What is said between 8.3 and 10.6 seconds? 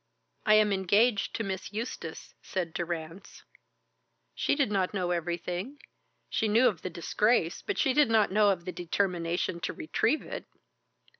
know of the determination to retrieve it."